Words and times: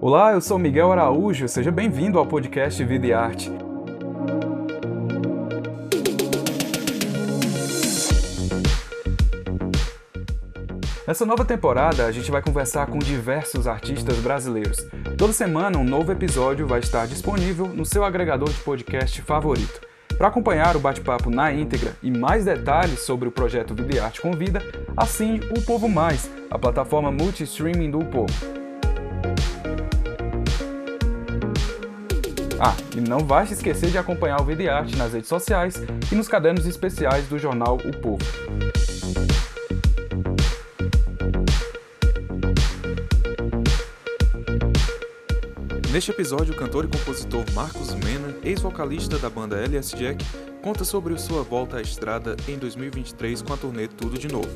Olá, 0.00 0.30
eu 0.30 0.40
sou 0.40 0.60
Miguel 0.60 0.92
Araújo, 0.92 1.48
seja 1.48 1.72
bem-vindo 1.72 2.20
ao 2.20 2.26
podcast 2.26 2.84
Vida 2.84 3.04
e 3.04 3.12
Arte. 3.12 3.50
Nessa 11.04 11.26
nova 11.26 11.44
temporada, 11.44 12.06
a 12.06 12.12
gente 12.12 12.30
vai 12.30 12.40
conversar 12.40 12.86
com 12.86 13.00
diversos 13.00 13.66
artistas 13.66 14.18
brasileiros. 14.18 14.86
Toda 15.16 15.32
semana, 15.32 15.76
um 15.76 15.84
novo 15.84 16.12
episódio 16.12 16.64
vai 16.64 16.78
estar 16.78 17.08
disponível 17.08 17.66
no 17.66 17.84
seu 17.84 18.04
agregador 18.04 18.50
de 18.50 18.60
podcast 18.60 19.20
favorito. 19.22 19.80
Para 20.16 20.28
acompanhar 20.28 20.76
o 20.76 20.80
bate-papo 20.80 21.28
na 21.28 21.52
íntegra 21.52 21.96
e 22.04 22.10
mais 22.10 22.44
detalhes 22.44 23.00
sobre 23.00 23.28
o 23.28 23.32
projeto 23.32 23.74
Vida 23.74 23.96
e 23.96 23.98
Arte 23.98 24.20
Convida, 24.20 24.62
assine 24.96 25.40
o 25.56 25.60
Povo 25.60 25.88
Mais, 25.88 26.30
a 26.48 26.56
plataforma 26.56 27.10
multi-streaming 27.10 27.90
do 27.90 28.04
Povo. 28.04 28.57
Ah, 32.60 32.74
e 32.96 33.00
não 33.00 33.20
vai 33.20 33.46
se 33.46 33.54
esquecer 33.54 33.90
de 33.90 33.98
acompanhar 33.98 34.40
o 34.40 34.44
Vida 34.44 34.74
Arte 34.74 34.96
nas 34.96 35.12
redes 35.12 35.28
sociais 35.28 35.80
e 36.10 36.14
nos 36.16 36.26
cadernos 36.26 36.66
especiais 36.66 37.26
do 37.28 37.38
jornal 37.38 37.76
O 37.76 37.96
Povo. 37.98 38.24
Neste 45.92 46.10
episódio, 46.10 46.52
o 46.52 46.56
cantor 46.56 46.84
e 46.84 46.88
compositor 46.88 47.44
Marcos 47.54 47.94
Mena, 47.94 48.34
ex-vocalista 48.42 49.18
da 49.18 49.30
banda 49.30 49.56
LS 49.56 49.96
Jack, 49.96 50.24
conta 50.60 50.84
sobre 50.84 51.16
sua 51.16 51.42
volta 51.42 51.78
à 51.78 51.80
estrada 51.80 52.36
em 52.48 52.58
2023 52.58 53.40
com 53.40 53.52
a 53.52 53.56
turnê 53.56 53.86
Tudo 53.86 54.18
de 54.18 54.28
Novo. 54.28 54.50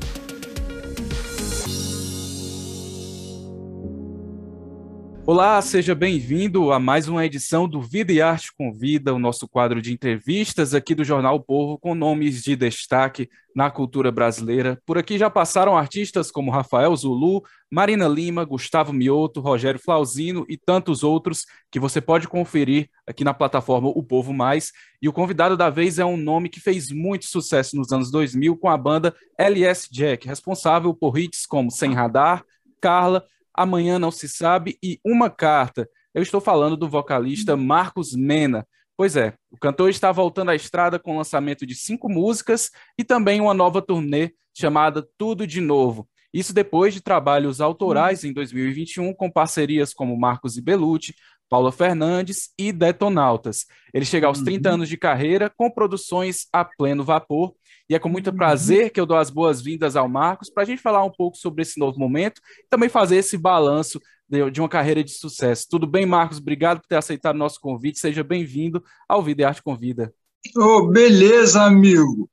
Olá, 5.25 5.61
seja 5.61 5.95
bem-vindo 5.95 6.73
a 6.73 6.79
mais 6.81 7.07
uma 7.07 7.25
edição 7.25 7.65
do 7.65 7.81
Vida 7.81 8.11
e 8.11 8.21
Arte 8.21 8.51
Convida, 8.57 9.13
o 9.13 9.19
nosso 9.19 9.47
quadro 9.47 9.81
de 9.81 9.93
entrevistas 9.93 10.73
aqui 10.73 10.93
do 10.93 11.05
Jornal 11.05 11.39
Povo 11.39 11.79
com 11.79 11.95
nomes 11.95 12.43
de 12.43 12.57
destaque 12.57 13.29
na 13.55 13.71
cultura 13.71 14.11
brasileira. 14.11 14.81
Por 14.85 14.97
aqui 14.97 15.17
já 15.17 15.29
passaram 15.29 15.77
artistas 15.77 16.29
como 16.29 16.51
Rafael 16.51 16.93
Zulu, 16.93 17.41
Marina 17.71 18.05
Lima, 18.05 18.43
Gustavo 18.43 18.91
Mioto, 18.91 19.39
Rogério 19.39 19.79
Flauzino 19.79 20.45
e 20.49 20.57
tantos 20.57 21.05
outros 21.05 21.45
que 21.71 21.79
você 21.79 22.01
pode 22.01 22.27
conferir 22.27 22.89
aqui 23.07 23.23
na 23.23 23.33
plataforma 23.33 23.87
O 23.87 24.03
Povo 24.03 24.33
Mais. 24.33 24.73
E 25.01 25.07
o 25.07 25.13
convidado 25.13 25.55
da 25.55 25.69
vez 25.69 25.99
é 25.99 26.05
um 26.05 26.17
nome 26.17 26.49
que 26.49 26.59
fez 26.59 26.91
muito 26.91 27.27
sucesso 27.27 27.77
nos 27.77 27.93
anos 27.93 28.11
2000 28.11 28.57
com 28.57 28.67
a 28.67 28.75
banda 28.75 29.15
LS 29.37 29.87
Jack, 29.89 30.27
responsável 30.27 30.93
por 30.93 31.17
hits 31.17 31.45
como 31.45 31.71
Sem 31.71 31.93
Radar, 31.93 32.43
Carla 32.81 33.23
Amanhã 33.53 33.99
Não 33.99 34.11
Se 34.11 34.27
Sabe 34.27 34.77
e 34.81 34.99
Uma 35.05 35.29
Carta. 35.29 35.87
Eu 36.13 36.21
estou 36.21 36.41
falando 36.41 36.75
do 36.75 36.89
vocalista 36.89 37.55
Marcos 37.55 38.15
Mena. 38.15 38.67
Pois 38.95 39.15
é, 39.15 39.33
o 39.49 39.57
cantor 39.57 39.89
está 39.89 40.11
voltando 40.11 40.51
à 40.51 40.55
estrada 40.55 40.99
com 40.99 41.13
o 41.13 41.17
lançamento 41.17 41.65
de 41.65 41.75
cinco 41.75 42.07
músicas 42.07 42.69
e 42.97 43.03
também 43.03 43.41
uma 43.41 43.53
nova 43.53 43.81
turnê 43.81 44.33
chamada 44.53 45.07
Tudo 45.17 45.47
de 45.47 45.59
Novo. 45.59 46.07
Isso 46.33 46.53
depois 46.53 46.93
de 46.93 47.01
trabalhos 47.01 47.61
autorais 47.61 48.23
em 48.23 48.33
2021 48.33 49.13
com 49.13 49.29
parcerias 49.29 49.93
como 49.93 50.17
Marcos 50.17 50.57
e 50.57 50.61
Belucci, 50.61 51.13
Paula 51.49 51.71
Fernandes 51.71 52.49
e 52.57 52.71
Detonautas. 52.71 53.65
Ele 53.93 54.05
chega 54.05 54.25
aos 54.25 54.41
30 54.41 54.69
uhum. 54.69 54.75
anos 54.75 54.89
de 54.89 54.97
carreira 54.97 55.51
com 55.55 55.69
produções 55.69 56.47
a 56.51 56.65
pleno 56.65 57.03
vapor 57.03 57.53
e 57.93 57.95
é 57.95 57.99
com 57.99 58.09
muito 58.09 58.31
uhum. 58.31 58.35
prazer 58.35 58.89
que 58.89 58.99
eu 58.99 59.05
dou 59.05 59.15
as 59.15 59.29
boas-vindas 59.29 59.95
ao 59.95 60.09
Marcos 60.09 60.49
para 60.49 60.63
a 60.63 60.65
gente 60.65 60.81
falar 60.81 61.03
um 61.03 61.11
pouco 61.11 61.37
sobre 61.37 61.61
esse 61.61 61.79
novo 61.79 61.99
momento 61.99 62.41
e 62.59 62.67
também 62.67 62.89
fazer 62.89 63.17
esse 63.17 63.37
balanço 63.37 64.01
de, 64.27 64.49
de, 64.49 64.59
uma 64.59 64.67
carreira 64.67 65.03
de 65.03 65.11
sucesso. 65.11 65.67
Tudo 65.69 65.85
bem, 65.85 66.03
Marcos? 66.03 66.39
Obrigado 66.39 66.81
por 66.81 66.87
ter 66.87 66.95
aceitado 66.95 67.35
o 67.35 67.37
nosso 67.37 67.59
convite. 67.59 67.99
Seja 67.99 68.23
bem-vindo 68.23 68.83
ao 69.07 69.21
Vida 69.21 69.43
e 69.43 69.45
Arte 69.45 69.61
Convida. 69.61 70.11
Oh, 70.57 70.87
beleza, 70.87 71.61
amigo. 71.61 72.27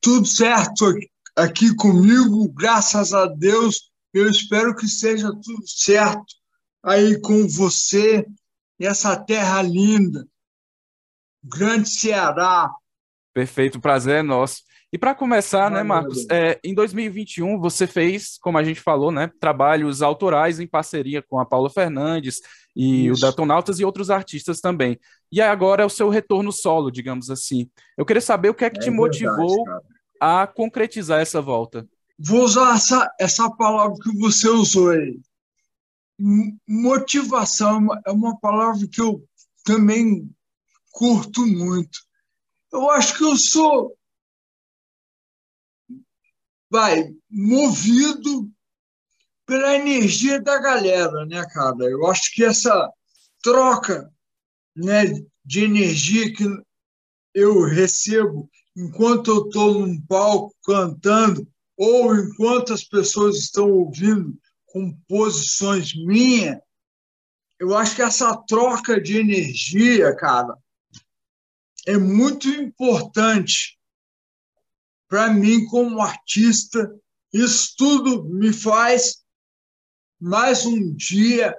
Tudo 0.00 0.24
certo 0.24 0.94
aqui 1.34 1.74
comigo, 1.74 2.48
graças 2.52 3.12
a 3.12 3.26
Deus. 3.26 3.90
Eu 4.14 4.30
espero 4.30 4.76
que 4.76 4.86
seja 4.86 5.32
tudo 5.32 5.66
certo 5.66 6.32
aí 6.80 7.20
com 7.20 7.48
você 7.48 8.24
essa 8.78 9.16
terra 9.16 9.60
linda, 9.62 10.24
grande 11.42 11.88
Ceará, 11.88 12.70
Perfeito, 13.36 13.76
o 13.76 13.80
prazer 13.82 14.20
é 14.20 14.22
nosso. 14.22 14.62
E 14.90 14.96
para 14.96 15.14
começar, 15.14 15.70
né, 15.70 15.82
Marcos, 15.82 16.24
é, 16.30 16.58
em 16.64 16.72
2021 16.72 17.60
você 17.60 17.86
fez, 17.86 18.38
como 18.38 18.56
a 18.56 18.64
gente 18.64 18.80
falou, 18.80 19.12
né, 19.12 19.30
trabalhos 19.38 20.00
autorais 20.00 20.58
em 20.58 20.66
parceria 20.66 21.20
com 21.20 21.38
a 21.38 21.44
Paula 21.44 21.68
Fernandes 21.68 22.40
e 22.74 23.08
Isso. 23.08 23.18
o 23.18 23.20
Datonautas 23.20 23.78
e 23.78 23.84
outros 23.84 24.08
artistas 24.08 24.58
também. 24.58 24.98
E 25.30 25.42
agora 25.42 25.82
é 25.82 25.84
o 25.84 25.90
seu 25.90 26.08
retorno 26.08 26.50
solo, 26.50 26.90
digamos 26.90 27.28
assim. 27.28 27.68
Eu 27.94 28.06
queria 28.06 28.22
saber 28.22 28.48
o 28.48 28.54
que 28.54 28.64
é 28.64 28.70
que 28.70 28.78
é 28.78 28.80
te 28.80 28.88
verdade, 28.88 29.26
motivou 29.26 29.64
cara. 29.64 29.82
a 30.18 30.46
concretizar 30.46 31.20
essa 31.20 31.42
volta. 31.42 31.86
Vou 32.18 32.42
usar 32.42 32.74
essa, 32.74 33.06
essa 33.20 33.50
palavra 33.50 33.98
que 34.02 34.18
você 34.18 34.48
usou 34.48 34.92
aí. 34.92 35.20
Motivação 36.66 37.86
é 38.06 38.10
uma 38.10 38.40
palavra 38.40 38.88
que 38.90 39.02
eu 39.02 39.22
também 39.62 40.26
curto 40.90 41.46
muito 41.46 42.05
eu 42.72 42.90
acho 42.90 43.16
que 43.16 43.24
eu 43.24 43.36
sou, 43.36 43.96
vai, 46.70 47.14
movido 47.30 48.50
pela 49.46 49.76
energia 49.76 50.40
da 50.40 50.58
galera, 50.58 51.24
né, 51.26 51.44
cara? 51.52 51.84
Eu 51.84 52.06
acho 52.06 52.34
que 52.34 52.44
essa 52.44 52.90
troca 53.42 54.12
né, 54.74 55.04
de 55.44 55.64
energia 55.64 56.32
que 56.34 56.44
eu 57.32 57.62
recebo 57.64 58.50
enquanto 58.76 59.30
eu 59.30 59.46
estou 59.46 59.86
num 59.86 60.00
palco 60.02 60.54
cantando 60.64 61.46
ou 61.76 62.14
enquanto 62.14 62.72
as 62.72 62.82
pessoas 62.82 63.36
estão 63.36 63.70
ouvindo 63.70 64.36
composições 64.66 65.94
minhas, 65.94 66.58
eu 67.58 67.74
acho 67.76 67.96
que 67.96 68.02
essa 68.02 68.36
troca 68.46 69.00
de 69.00 69.18
energia, 69.18 70.14
cara, 70.14 70.56
é 71.86 71.96
muito 71.96 72.48
importante 72.48 73.78
para 75.08 75.32
mim 75.32 75.64
como 75.66 76.00
artista. 76.00 76.92
Isso 77.32 77.74
tudo 77.78 78.24
me 78.24 78.52
faz 78.52 79.24
mais 80.20 80.66
um 80.66 80.92
dia 80.94 81.56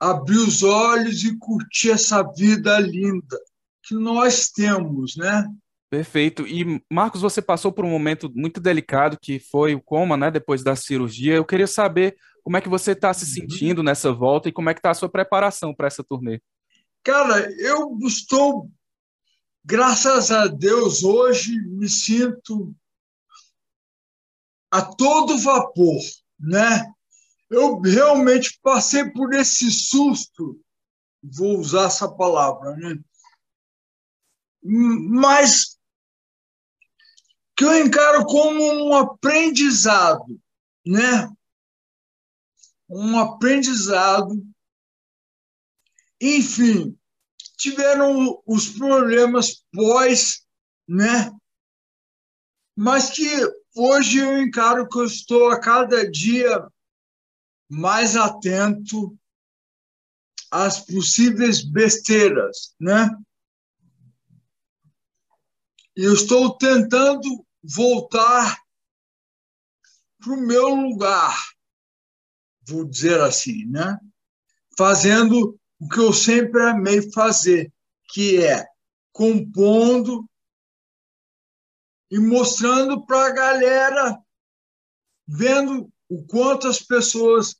abrir 0.00 0.38
os 0.38 0.62
olhos 0.62 1.22
e 1.22 1.38
curtir 1.38 1.92
essa 1.92 2.22
vida 2.22 2.78
linda 2.80 3.38
que 3.84 3.94
nós 3.94 4.50
temos, 4.50 5.16
né? 5.16 5.46
Perfeito. 5.88 6.46
E 6.46 6.82
Marcos, 6.90 7.20
você 7.20 7.40
passou 7.40 7.70
por 7.70 7.84
um 7.84 7.90
momento 7.90 8.30
muito 8.34 8.60
delicado 8.60 9.18
que 9.20 9.38
foi 9.38 9.74
o 9.74 9.80
coma, 9.80 10.16
né? 10.16 10.30
Depois 10.30 10.64
da 10.64 10.74
cirurgia. 10.74 11.36
Eu 11.36 11.44
queria 11.44 11.66
saber 11.66 12.16
como 12.42 12.56
é 12.56 12.60
que 12.60 12.68
você 12.68 12.92
está 12.92 13.14
se 13.14 13.24
uhum. 13.24 13.48
sentindo 13.48 13.82
nessa 13.82 14.12
volta 14.12 14.48
e 14.48 14.52
como 14.52 14.68
é 14.68 14.74
que 14.74 14.80
está 14.80 14.90
a 14.90 14.94
sua 14.94 15.08
preparação 15.08 15.72
para 15.72 15.86
essa 15.86 16.02
turnê. 16.02 16.40
Cara, 17.04 17.48
eu 17.60 17.96
estou 18.02 18.70
graças 19.64 20.30
a 20.30 20.46
Deus, 20.46 21.02
hoje 21.02 21.58
me 21.62 21.88
sinto 21.88 22.74
a 24.70 24.82
todo 24.82 25.38
vapor, 25.38 26.00
né? 26.38 26.92
Eu 27.48 27.80
realmente 27.80 28.58
passei 28.62 29.10
por 29.10 29.32
esse 29.32 29.70
susto, 29.70 30.60
vou 31.22 31.58
usar 31.58 31.86
essa 31.86 32.10
palavra, 32.10 32.76
né? 32.76 32.98
Mas 34.62 35.78
que 37.56 37.64
eu 37.64 37.86
encaro 37.86 38.24
como 38.24 38.60
um 38.60 38.96
aprendizado, 38.96 40.40
né? 40.84 41.30
Um 42.88 43.18
aprendizado. 43.18 44.44
Enfim, 46.20 46.98
tiveram 47.56 48.42
os 48.46 48.68
problemas 48.68 49.64
pós, 49.72 50.46
né? 50.88 51.30
Mas 52.76 53.10
que 53.10 53.28
hoje 53.74 54.18
eu 54.18 54.42
encaro 54.42 54.88
que 54.88 54.98
eu 54.98 55.04
estou 55.04 55.50
a 55.50 55.60
cada 55.60 56.10
dia 56.10 56.66
mais 57.68 58.16
atento 58.16 59.16
às 60.50 60.80
possíveis 60.80 61.64
besteiras, 61.64 62.74
né? 62.78 63.10
Eu 65.96 66.14
estou 66.14 66.56
tentando 66.56 67.46
voltar 67.62 68.58
para 70.18 70.32
o 70.32 70.40
meu 70.40 70.74
lugar, 70.74 71.36
vou 72.66 72.84
dizer 72.84 73.20
assim, 73.20 73.64
né? 73.66 73.98
Fazendo 74.76 75.58
o 75.84 75.88
que 75.88 76.00
eu 76.00 76.14
sempre 76.14 76.62
amei 76.62 77.12
fazer, 77.12 77.70
que 78.08 78.42
é 78.42 78.66
compondo 79.12 80.26
e 82.10 82.18
mostrando 82.18 83.04
para 83.04 83.26
a 83.26 83.32
galera, 83.32 84.18
vendo 85.28 85.92
o 86.08 86.24
quanto 86.24 86.66
as 86.68 86.80
pessoas 86.80 87.56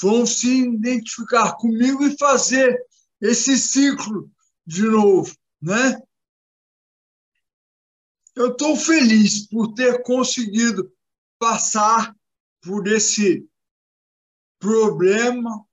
vão 0.00 0.24
se 0.24 0.68
identificar 0.68 1.56
comigo 1.56 2.04
e 2.04 2.16
fazer 2.16 2.80
esse 3.20 3.58
ciclo 3.58 4.30
de 4.64 4.82
novo, 4.82 5.36
né? 5.60 6.00
Eu 8.36 8.52
estou 8.52 8.76
feliz 8.76 9.48
por 9.48 9.74
ter 9.74 10.00
conseguido 10.04 10.94
passar 11.40 12.16
por 12.62 12.86
esse 12.86 13.44
problema. 14.60 15.66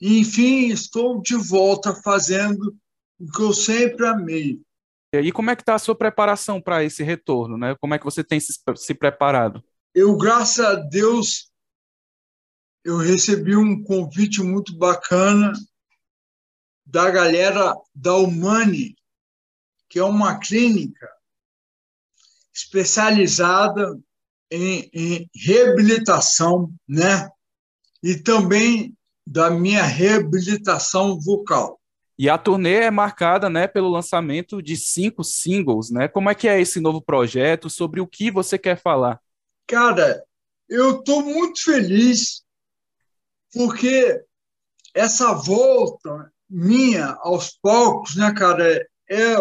Enfim, 0.00 0.68
estou 0.68 1.20
de 1.20 1.34
volta 1.36 1.94
fazendo 1.94 2.76
o 3.18 3.30
que 3.30 3.42
eu 3.42 3.52
sempre 3.52 4.06
amei. 4.06 4.60
E 5.12 5.16
aí, 5.16 5.32
como 5.32 5.50
é 5.50 5.56
que 5.56 5.62
está 5.62 5.74
a 5.74 5.78
sua 5.78 5.96
preparação 5.96 6.60
para 6.60 6.84
esse 6.84 7.02
retorno, 7.02 7.56
né? 7.56 7.74
Como 7.80 7.94
é 7.94 7.98
que 7.98 8.04
você 8.04 8.22
tem 8.22 8.38
se, 8.38 8.52
se 8.76 8.94
preparado? 8.94 9.64
Eu, 9.94 10.16
graças 10.16 10.64
a 10.64 10.74
Deus, 10.74 11.50
eu 12.84 12.98
recebi 12.98 13.56
um 13.56 13.82
convite 13.82 14.42
muito 14.42 14.76
bacana 14.76 15.52
da 16.86 17.10
galera 17.10 17.74
da 17.94 18.14
Humani, 18.14 18.96
que 19.88 19.98
é 19.98 20.04
uma 20.04 20.38
clínica 20.38 21.08
especializada 22.54 23.98
em, 24.50 24.90
em 24.92 25.30
reabilitação, 25.34 26.72
né? 26.86 27.30
E 28.02 28.16
também 28.16 28.97
da 29.28 29.50
minha 29.50 29.82
reabilitação 29.82 31.20
vocal. 31.20 31.78
E 32.18 32.30
a 32.30 32.38
turnê 32.38 32.76
é 32.76 32.90
marcada, 32.90 33.50
né, 33.50 33.68
pelo 33.68 33.90
lançamento 33.90 34.62
de 34.62 34.74
cinco 34.76 35.22
singles, 35.22 35.90
né? 35.90 36.08
Como 36.08 36.30
é 36.30 36.34
que 36.34 36.48
é 36.48 36.58
esse 36.60 36.80
novo 36.80 37.00
projeto? 37.00 37.68
Sobre 37.68 38.00
o 38.00 38.06
que 38.06 38.30
você 38.30 38.58
quer 38.58 38.80
falar? 38.80 39.20
Cara, 39.66 40.24
eu 40.68 40.98
estou 40.98 41.22
muito 41.22 41.62
feliz 41.62 42.42
porque 43.52 44.18
essa 44.94 45.34
volta 45.34 46.32
minha 46.48 47.16
aos 47.20 47.50
palcos, 47.62 48.16
né, 48.16 48.32
cara, 48.32 48.88
é 49.08 49.36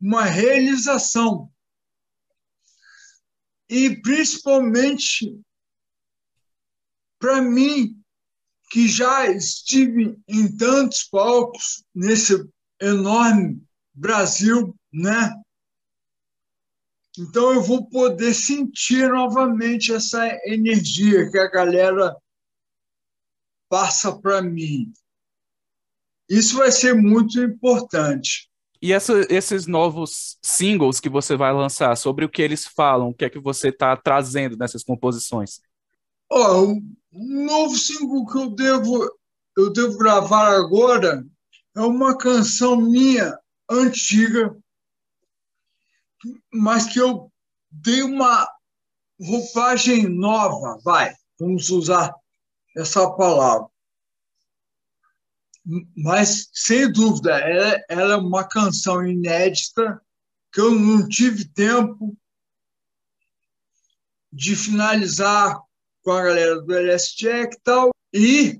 uma 0.00 0.24
realização 0.24 1.50
e 3.68 4.00
principalmente 4.00 5.36
para 7.18 7.42
mim, 7.42 7.97
que 8.70 8.86
já 8.86 9.26
estive 9.26 10.16
em 10.28 10.56
tantos 10.56 11.04
palcos 11.04 11.84
nesse 11.94 12.46
enorme 12.80 13.62
Brasil, 13.94 14.74
né? 14.92 15.34
Então 17.18 17.52
eu 17.52 17.62
vou 17.62 17.88
poder 17.88 18.32
sentir 18.32 19.08
novamente 19.08 19.92
essa 19.92 20.24
energia 20.44 21.28
que 21.30 21.38
a 21.38 21.50
galera 21.50 22.14
passa 23.68 24.16
para 24.16 24.40
mim. 24.40 24.92
Isso 26.28 26.56
vai 26.56 26.70
ser 26.70 26.94
muito 26.94 27.40
importante. 27.42 28.48
E 28.80 28.92
essa, 28.92 29.26
esses 29.28 29.66
novos 29.66 30.38
singles 30.40 31.00
que 31.00 31.08
você 31.08 31.36
vai 31.36 31.52
lançar, 31.52 31.96
sobre 31.96 32.24
o 32.24 32.28
que 32.28 32.40
eles 32.40 32.64
falam, 32.64 33.08
o 33.08 33.14
que 33.14 33.24
é 33.24 33.30
que 33.30 33.40
você 33.40 33.70
está 33.70 33.96
trazendo 33.96 34.56
nessas 34.56 34.84
composições? 34.84 35.60
Oh, 36.30 36.72
um 37.12 37.46
novo 37.46 37.74
single 37.76 38.26
que 38.26 38.38
eu 38.38 38.50
devo, 38.50 39.18
eu 39.56 39.72
devo 39.72 39.96
gravar 39.96 40.56
agora 40.56 41.24
é 41.74 41.80
uma 41.80 42.16
canção 42.18 42.76
minha 42.76 43.38
antiga, 43.70 44.56
mas 46.52 46.86
que 46.86 47.00
eu 47.00 47.32
dei 47.70 48.02
uma 48.02 48.48
roupagem 49.20 50.08
nova, 50.08 50.80
vai, 50.84 51.14
vamos 51.38 51.70
usar 51.70 52.14
essa 52.76 53.10
palavra. 53.12 53.68
Mas 55.96 56.48
sem 56.52 56.90
dúvida, 56.90 57.38
ela, 57.38 57.84
ela, 57.88 58.14
é 58.14 58.16
uma 58.16 58.46
canção 58.48 59.06
inédita 59.06 60.00
que 60.52 60.60
eu 60.60 60.72
não 60.72 61.06
tive 61.08 61.46
tempo 61.46 62.16
de 64.32 64.56
finalizar 64.56 65.62
com 66.08 66.12
a 66.12 66.22
galera 66.22 66.62
do 66.62 66.74
LS 66.74 67.14
Jack 67.18 67.54
e 67.54 67.60
tal, 67.62 67.90
e 68.14 68.58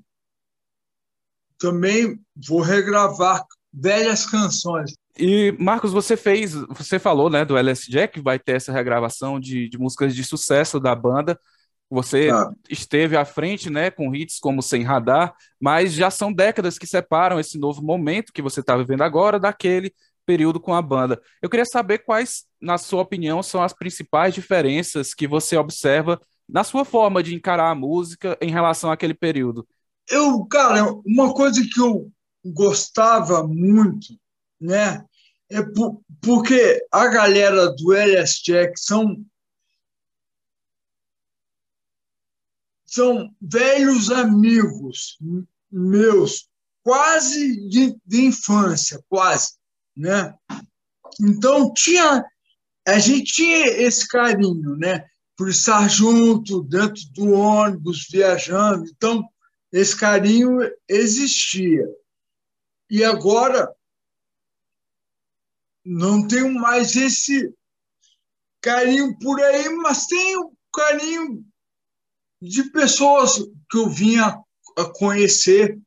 também 1.59 2.21
vou 2.47 2.61
regravar 2.61 3.43
velhas 3.73 4.27
canções. 4.27 4.93
E, 5.19 5.57
Marcos, 5.59 5.91
você 5.91 6.15
fez, 6.15 6.53
você 6.53 6.99
falou 6.99 7.31
né, 7.31 7.47
do 7.47 7.57
LS 7.57 7.91
Jack, 7.91 8.21
vai 8.21 8.39
ter 8.39 8.57
essa 8.57 8.71
regravação 8.71 9.41
de, 9.41 9.67
de 9.67 9.79
músicas 9.79 10.15
de 10.15 10.23
sucesso 10.25 10.79
da 10.79 10.95
banda. 10.95 11.41
Você 11.89 12.29
ah. 12.29 12.51
esteve 12.69 13.17
à 13.17 13.25
frente, 13.25 13.71
né, 13.71 13.91
com 13.91 14.15
hits 14.15 14.39
como 14.39 14.61
Sem 14.61 14.83
Radar, 14.83 15.35
mas 15.59 15.95
já 15.95 16.11
são 16.11 16.31
décadas 16.31 16.79
que 16.79 16.87
separam 16.87 17.41
esse 17.41 17.57
novo 17.57 17.81
momento 17.83 18.31
que 18.31 18.43
você 18.43 18.61
está 18.61 18.77
vivendo 18.77 19.01
agora 19.01 19.41
daquele 19.41 19.91
período 20.27 20.61
com 20.61 20.75
a 20.75 20.83
banda. 20.83 21.19
Eu 21.41 21.49
queria 21.49 21.65
saber 21.65 22.01
quais, 22.01 22.45
na 22.61 22.77
sua 22.77 23.01
opinião, 23.01 23.43
são 23.43 23.63
as 23.63 23.73
principais 23.73 24.35
diferenças 24.35 25.15
que 25.15 25.27
você 25.27 25.57
observa 25.57 26.21
na 26.49 26.65
sua 26.65 26.85
forma 26.85 27.23
de 27.23 27.35
encarar 27.35 27.71
a 27.71 27.75
música 27.75 28.39
em 28.41 28.51
relação 28.51 28.91
àquele 28.91 29.15
período. 29.15 29.69
Eu, 30.09 30.45
cara, 30.47 30.91
uma 31.05 31.35
coisa 31.35 31.63
que 31.63 31.81
eu 31.81 32.11
gostava 32.45 33.47
muito, 33.47 34.19
né, 34.59 35.05
é 35.51 35.63
por, 35.63 36.01
porque 36.21 36.87
a 36.91 37.07
galera 37.09 37.71
do 37.73 37.93
LS 37.93 38.43
Jack 38.45 38.79
são 38.81 39.25
são 42.87 43.31
velhos 43.39 44.11
amigos 44.11 45.19
meus, 45.71 46.49
quase 46.83 47.69
de, 47.69 47.95
de 48.07 48.25
infância, 48.25 48.99
quase, 49.11 49.57
né? 49.95 50.35
Então 51.21 51.71
tinha 51.75 52.25
a 52.87 52.99
gente 52.99 53.35
tinha 53.35 53.67
esse 53.67 54.09
carinho, 54.09 54.75
né? 54.77 55.07
Por 55.39 55.49
estar 55.49 55.89
junto, 55.89 56.65
dentro 56.65 57.01
do 57.15 57.31
ônibus, 57.31 58.09
viajando. 58.11 58.85
Então, 58.91 59.25
esse 59.73 59.97
carinho 59.97 60.59
existia. 60.89 61.87
E 62.91 63.05
agora 63.05 63.73
não 65.85 66.27
tenho 66.27 66.53
mais 66.55 66.97
esse 66.97 67.55
carinho 68.61 69.17
por 69.21 69.41
aí, 69.41 69.69
mas 69.77 70.07
tenho 70.07 70.53
carinho 70.75 71.47
de 72.43 72.71
pessoas 72.73 73.39
que 73.71 73.79
eu 73.79 73.89
vinha 73.89 74.37
a 74.77 74.85
conhecer 74.93 75.81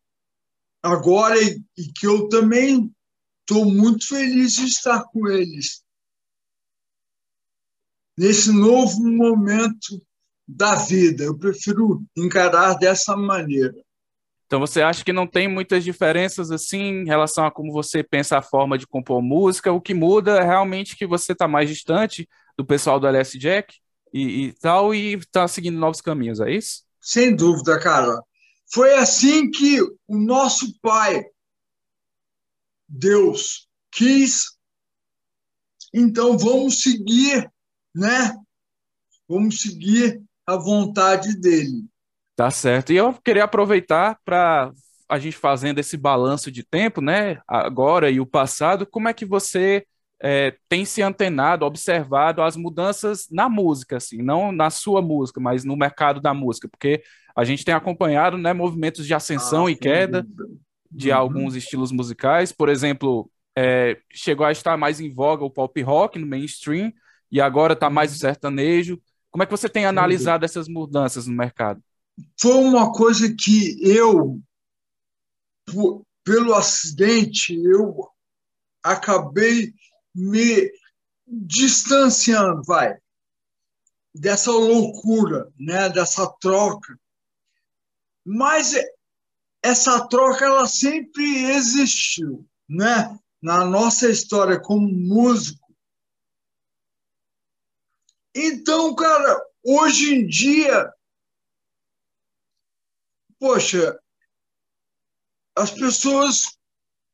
agora 0.81 1.35
e 1.39 1.91
que 1.93 2.07
eu 2.07 2.29
também 2.29 2.93
estou 3.41 3.65
muito 3.65 4.07
feliz 4.07 4.55
de 4.55 4.65
estar 4.65 5.03
com 5.11 5.27
eles 5.27 5.80
nesse 8.21 8.51
novo 8.51 9.03
momento 9.03 10.01
da 10.47 10.75
vida. 10.75 11.23
Eu 11.23 11.37
prefiro 11.37 12.03
encarar 12.15 12.75
dessa 12.75 13.17
maneira. 13.17 13.73
Então 14.45 14.59
você 14.59 14.81
acha 14.81 15.03
que 15.03 15.13
não 15.13 15.25
tem 15.25 15.47
muitas 15.47 15.83
diferenças 15.83 16.51
assim 16.51 17.01
em 17.01 17.05
relação 17.05 17.45
a 17.45 17.51
como 17.51 17.71
você 17.71 18.03
pensa 18.03 18.37
a 18.37 18.41
forma 18.41 18.77
de 18.77 18.85
compor 18.85 19.21
música? 19.21 19.71
O 19.71 19.81
que 19.81 19.93
muda 19.93 20.37
é 20.37 20.43
realmente 20.43 20.95
que 20.95 21.07
você 21.07 21.31
está 21.31 21.47
mais 21.47 21.69
distante 21.69 22.27
do 22.57 22.65
pessoal 22.65 22.99
do 22.99 23.07
LS 23.07 23.39
Jack? 23.39 23.81
e, 24.13 24.45
e 24.45 24.53
tal, 24.53 24.93
e 24.93 25.13
está 25.13 25.47
seguindo 25.47 25.79
novos 25.79 26.01
caminhos, 26.01 26.39
é 26.39 26.51
isso? 26.51 26.83
Sem 26.99 27.35
dúvida, 27.35 27.79
cara. 27.79 28.21
Foi 28.73 28.93
assim 28.95 29.49
que 29.49 29.81
o 30.07 30.17
nosso 30.17 30.77
Pai, 30.81 31.25
Deus, 32.87 33.67
quis. 33.91 34.57
Então 35.93 36.37
vamos 36.37 36.81
seguir, 36.81 37.49
né? 37.95 38.35
Vamos 39.27 39.61
seguir 39.61 40.21
a 40.45 40.55
vontade 40.55 41.39
dele. 41.39 41.85
Tá 42.35 42.49
certo. 42.49 42.91
E 42.91 42.97
eu 42.97 43.13
queria 43.13 43.43
aproveitar 43.43 44.17
para 44.25 44.71
a 45.07 45.19
gente 45.19 45.37
fazendo 45.37 45.79
esse 45.79 45.97
balanço 45.97 46.51
de 46.51 46.63
tempo, 46.63 47.01
né? 47.01 47.39
Agora 47.47 48.09
e 48.09 48.19
o 48.19 48.25
passado, 48.25 48.85
como 48.85 49.07
é 49.07 49.13
que 49.13 49.25
você 49.25 49.85
é, 50.21 50.55
tem 50.69 50.85
se 50.85 51.01
antenado, 51.01 51.65
observado 51.65 52.41
as 52.41 52.55
mudanças 52.55 53.27
na 53.29 53.49
música, 53.49 53.97
assim, 53.97 54.21
não 54.21 54.51
na 54.51 54.69
sua 54.69 55.01
música, 55.01 55.39
mas 55.39 55.63
no 55.63 55.75
mercado 55.75 56.21
da 56.21 56.33
música, 56.33 56.67
porque 56.69 57.01
a 57.35 57.43
gente 57.43 57.65
tem 57.65 57.73
acompanhado 57.73 58.37
né, 58.37 58.53
movimentos 58.53 59.05
de 59.05 59.13
ascensão 59.13 59.65
ah, 59.65 59.71
e 59.71 59.75
queda 59.75 60.25
de 60.89 61.09
uhum. 61.09 61.17
alguns 61.17 61.55
estilos 61.55 61.91
musicais. 61.91 62.51
Por 62.51 62.69
exemplo, 62.69 63.29
é, 63.57 63.97
chegou 64.11 64.45
a 64.45 64.51
estar 64.51 64.77
mais 64.77 64.99
em 64.99 65.13
voga 65.13 65.43
o 65.43 65.49
pop 65.49 65.81
rock 65.81 66.19
no 66.19 66.27
mainstream 66.27 66.91
e 67.31 67.39
agora 67.39 67.73
está 67.73 67.89
mais 67.89 68.13
o 68.13 68.17
sertanejo. 68.17 69.01
Como 69.29 69.43
é 69.43 69.45
que 69.45 69.51
você 69.51 69.69
tem 69.69 69.85
analisado 69.85 70.43
essas 70.43 70.67
mudanças 70.67 71.25
no 71.27 71.33
mercado? 71.33 71.81
Foi 72.39 72.55
uma 72.55 72.91
coisa 72.91 73.33
que 73.33 73.77
eu, 73.81 74.39
por, 75.65 76.05
pelo 76.23 76.53
acidente, 76.53 77.55
eu 77.63 78.07
acabei 78.83 79.73
me 80.13 80.71
distanciando, 81.25 82.61
vai, 82.65 82.97
dessa 84.13 84.51
loucura, 84.51 85.49
né, 85.57 85.89
dessa 85.89 86.27
troca. 86.41 86.99
Mas 88.25 88.75
essa 89.63 90.05
troca 90.07 90.45
ela 90.45 90.67
sempre 90.67 91.51
existiu, 91.51 92.45
né? 92.67 93.17
Na 93.41 93.65
nossa 93.65 94.09
história 94.09 94.59
como 94.59 94.87
músico. 94.87 95.60
Então, 98.33 98.95
cara, 98.95 99.41
hoje 99.63 100.15
em 100.15 100.27
dia, 100.27 100.91
poxa, 103.39 103.99
as 105.55 105.71
pessoas 105.71 106.57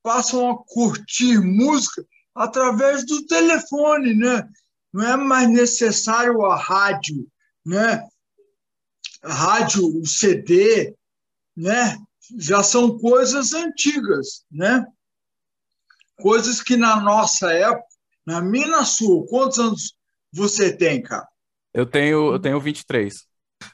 passam 0.03 0.49
a 0.51 0.63
curtir 0.63 1.39
música 1.39 2.05
através 2.35 3.05
do 3.05 3.25
telefone, 3.25 4.13
né? 4.13 4.47
Não 4.93 5.03
é 5.03 5.17
mais 5.17 5.49
necessário 5.49 6.45
a 6.45 6.55
rádio, 6.55 7.27
né? 7.65 8.07
A 9.23 9.33
rádio, 9.33 9.99
o 9.99 10.05
CD, 10.05 10.95
né? 11.55 11.97
Já 12.37 12.61
são 12.61 12.97
coisas 12.99 13.53
antigas, 13.53 14.45
né? 14.51 14.85
Coisas 16.17 16.61
que 16.61 16.77
na 16.77 16.99
nossa 16.99 17.51
época, 17.51 17.87
na 18.25 18.41
minha 18.41 18.67
na 18.67 18.85
sua, 18.85 19.25
quantos 19.27 19.57
anos 19.59 19.96
você 20.37 20.71
tem, 20.71 21.01
cara? 21.01 21.27
Eu 21.73 21.85
tenho, 21.85 22.31
eu 22.31 22.39
tenho 22.39 22.59
23. 22.61 23.25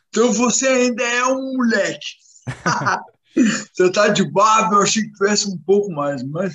Então 0.08 0.32
você 0.32 0.68
ainda 0.68 1.04
é 1.04 1.26
um 1.26 1.58
moleque. 1.58 2.08
você 3.74 3.92
tá 3.92 4.08
de 4.08 4.24
barba, 4.32 4.76
eu 4.76 4.82
achei 4.82 5.04
que 5.04 5.12
tivesse 5.12 5.48
um 5.48 5.58
pouco 5.58 5.92
mais, 5.92 6.24
mas 6.24 6.54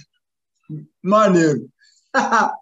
maneiro. 1.03 1.71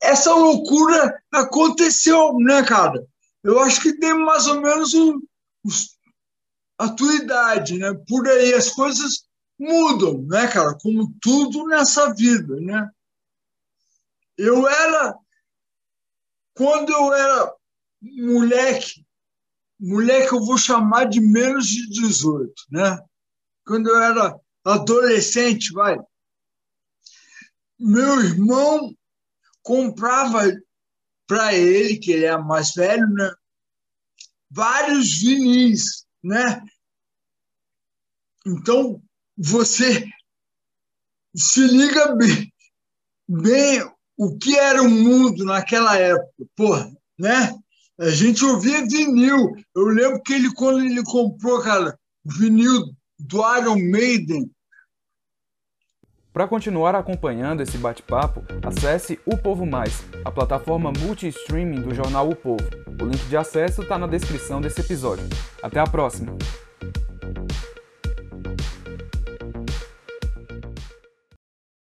Essa 0.00 0.32
loucura 0.32 1.20
aconteceu, 1.32 2.34
né, 2.38 2.62
cara? 2.62 3.04
Eu 3.42 3.58
acho 3.60 3.80
que 3.80 3.98
tem 3.98 4.14
mais 4.14 4.46
ou 4.46 4.60
menos 4.60 4.94
o, 4.94 5.20
a 6.78 6.88
tua 6.88 7.14
idade, 7.16 7.78
né? 7.78 7.92
Por 8.06 8.28
aí 8.28 8.54
as 8.54 8.70
coisas 8.70 9.24
mudam, 9.58 10.22
né, 10.22 10.46
cara? 10.46 10.76
Como 10.80 11.12
tudo 11.20 11.66
nessa 11.66 12.14
vida, 12.14 12.56
né? 12.60 12.88
Eu 14.36 14.68
era 14.68 15.18
quando 16.58 16.92
eu 16.92 17.14
era 17.14 17.54
moleque, 18.02 19.06
moleque 19.78 20.34
eu 20.34 20.44
vou 20.44 20.58
chamar 20.58 21.04
de 21.04 21.20
menos 21.20 21.68
de 21.68 21.88
18, 21.88 22.52
né? 22.68 22.98
Quando 23.64 23.88
eu 23.88 24.02
era 24.02 24.36
adolescente, 24.64 25.72
vai, 25.72 25.96
meu 27.78 28.20
irmão 28.20 28.92
comprava 29.62 30.42
para 31.28 31.54
ele, 31.54 31.96
que 31.96 32.10
ele 32.10 32.24
é 32.24 32.36
mais 32.36 32.72
velho, 32.74 33.08
né? 33.08 33.32
Vários 34.50 35.16
vinis, 35.20 36.04
né? 36.24 36.60
Então, 38.44 39.00
você 39.36 40.04
se 41.36 41.60
liga 41.68 42.16
bem, 42.16 42.52
bem 43.28 43.97
o 44.18 44.36
que 44.36 44.58
era 44.58 44.82
o 44.82 44.90
mundo 44.90 45.44
naquela 45.44 45.96
época, 45.96 46.28
porra, 46.56 46.90
né? 47.16 47.54
A 48.00 48.10
gente 48.10 48.44
ouvia 48.44 48.84
vinil. 48.84 49.52
Eu 49.74 49.84
lembro 49.84 50.20
que 50.22 50.34
ele, 50.34 50.52
quando 50.54 50.80
ele 50.80 51.02
comprou, 51.04 51.62
cara, 51.62 51.96
o 52.24 52.32
vinil 52.32 52.84
do 53.18 53.38
Iron 53.56 53.76
Maiden, 53.76 54.50
para 56.32 56.46
continuar 56.46 56.94
acompanhando 56.94 57.62
esse 57.62 57.76
bate-papo, 57.78 58.44
acesse 58.62 59.18
O 59.26 59.36
Povo 59.36 59.66
Mais, 59.66 60.04
a 60.24 60.30
plataforma 60.30 60.92
multi-streaming 60.92 61.80
do 61.80 61.92
jornal 61.92 62.28
O 62.28 62.36
Povo. 62.36 62.62
O 63.00 63.04
link 63.04 63.24
de 63.28 63.36
acesso 63.36 63.82
está 63.82 63.98
na 63.98 64.06
descrição 64.06 64.60
desse 64.60 64.80
episódio. 64.80 65.24
Até 65.60 65.80
a 65.80 65.86
próxima! 65.86 66.36